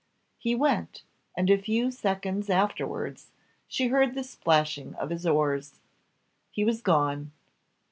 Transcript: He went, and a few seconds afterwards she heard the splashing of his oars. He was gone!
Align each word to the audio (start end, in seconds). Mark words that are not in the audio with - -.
He 0.39 0.55
went, 0.55 1.03
and 1.37 1.47
a 1.51 1.59
few 1.61 1.91
seconds 1.91 2.49
afterwards 2.49 3.29
she 3.67 3.89
heard 3.89 4.15
the 4.15 4.23
splashing 4.23 4.95
of 4.95 5.11
his 5.11 5.27
oars. 5.27 5.75
He 6.49 6.65
was 6.65 6.81
gone! 6.81 7.31